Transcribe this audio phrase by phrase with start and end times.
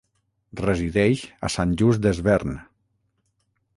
[0.61, 2.57] Resideix a Sant Just Desvern.